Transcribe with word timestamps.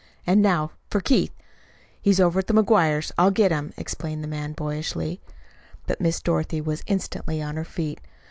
"And 0.25 0.41
now 0.41 0.71
for 0.89 0.99
Keith! 0.99 1.31
He's 2.01 2.19
over 2.19 2.41
to 2.41 2.51
the 2.51 2.63
McGuires'. 2.63 3.11
I'll 3.19 3.29
get 3.29 3.51
him!" 3.51 3.71
exclaimed 3.77 4.23
the 4.23 4.27
man 4.27 4.53
boyishly. 4.53 5.21
But 5.85 6.01
Miss 6.01 6.19
Dorothy 6.19 6.59
was 6.59 6.81
instantly 6.87 7.39
on 7.39 7.55
her 7.55 7.63
feet. 7.63 8.01